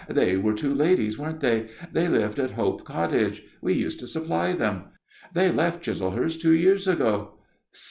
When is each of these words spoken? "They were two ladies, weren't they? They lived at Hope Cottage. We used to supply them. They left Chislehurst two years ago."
"They 0.09 0.35
were 0.35 0.55
two 0.55 0.73
ladies, 0.73 1.19
weren't 1.19 1.41
they? 1.41 1.67
They 1.93 2.07
lived 2.07 2.39
at 2.39 2.53
Hope 2.57 2.83
Cottage. 2.83 3.43
We 3.61 3.75
used 3.75 3.99
to 3.99 4.07
supply 4.07 4.51
them. 4.53 4.85
They 5.35 5.51
left 5.51 5.83
Chislehurst 5.83 6.41
two 6.41 6.53
years 6.55 6.87
ago." 6.87 7.37